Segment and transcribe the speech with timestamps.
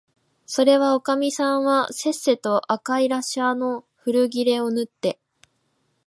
[0.47, 5.19] そのおかみさんはせっせと赤いらしゃの古切れをぬって、